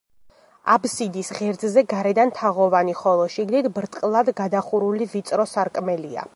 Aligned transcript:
აბსიდის 0.75 1.29
ღერძზე 1.39 1.83
გარედან 1.91 2.33
თაღოვანი, 2.39 2.97
ხოლო 3.03 3.29
შიგნით 3.35 3.71
ბრტყლად 3.79 4.35
გადახურული 4.43 5.13
ვიწრო 5.17 5.51
სარკმელია. 5.57 6.29